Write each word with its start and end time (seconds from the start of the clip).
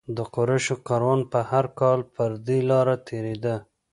د 0.15 0.17
قریشو 0.35 0.75
کاروان 0.87 1.21
به 1.31 1.39
هر 1.51 1.65
کال 1.79 1.99
پر 2.15 2.31
دې 2.47 2.59
لاره 2.69 2.95
تېرېده. 3.07 3.55